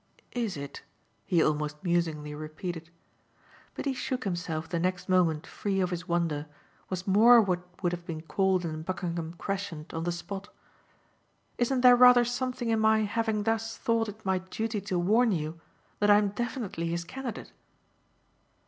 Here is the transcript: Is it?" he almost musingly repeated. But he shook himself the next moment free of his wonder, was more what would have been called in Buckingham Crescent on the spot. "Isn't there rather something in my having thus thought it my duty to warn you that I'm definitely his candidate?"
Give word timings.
Is 0.31 0.57
it?" 0.57 0.81
he 1.27 1.43
almost 1.43 1.83
musingly 1.83 2.33
repeated. 2.33 2.89
But 3.75 3.85
he 3.85 3.93
shook 3.93 4.23
himself 4.23 4.67
the 4.67 4.79
next 4.79 5.07
moment 5.07 5.45
free 5.45 5.79
of 5.79 5.91
his 5.91 6.07
wonder, 6.07 6.47
was 6.89 7.05
more 7.05 7.39
what 7.39 7.59
would 7.83 7.91
have 7.91 8.03
been 8.03 8.21
called 8.23 8.65
in 8.65 8.81
Buckingham 8.81 9.33
Crescent 9.33 9.93
on 9.93 10.01
the 10.03 10.11
spot. 10.11 10.49
"Isn't 11.59 11.81
there 11.81 11.95
rather 11.95 12.25
something 12.25 12.71
in 12.71 12.79
my 12.79 13.01
having 13.01 13.43
thus 13.43 13.77
thought 13.77 14.09
it 14.09 14.25
my 14.25 14.39
duty 14.39 14.81
to 14.81 14.97
warn 14.97 15.31
you 15.31 15.59
that 15.99 16.09
I'm 16.09 16.29
definitely 16.29 16.87
his 16.87 17.03
candidate?" 17.03 17.51